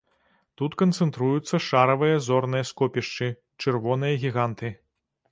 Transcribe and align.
Тут 0.59 0.75
канцэнтруюцца 0.81 1.59
шаравыя 1.65 2.15
зорныя 2.27 2.65
скопішчы, 2.69 3.27
чырвоныя 3.65 4.15
гіганты. 4.23 4.73